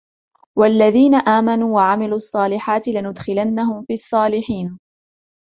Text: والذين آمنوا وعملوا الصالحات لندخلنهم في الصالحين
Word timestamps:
والذين 0.57 1.15
آمنوا 1.15 1.75
وعملوا 1.75 2.17
الصالحات 2.17 2.87
لندخلنهم 2.87 3.85
في 3.85 3.93
الصالحين 3.93 4.77